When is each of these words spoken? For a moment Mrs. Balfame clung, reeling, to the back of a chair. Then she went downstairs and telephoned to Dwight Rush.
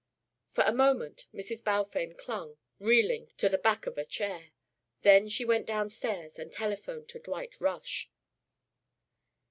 For 0.53 0.63
a 0.63 0.73
moment 0.73 1.27
Mrs. 1.31 1.63
Balfame 1.63 2.15
clung, 2.15 2.57
reeling, 2.79 3.27
to 3.37 3.47
the 3.47 3.59
back 3.59 3.85
of 3.85 3.99
a 3.99 4.03
chair. 4.03 4.49
Then 5.03 5.29
she 5.29 5.45
went 5.45 5.67
downstairs 5.67 6.39
and 6.39 6.51
telephoned 6.51 7.07
to 7.09 7.19
Dwight 7.19 7.61
Rush. 7.61 8.09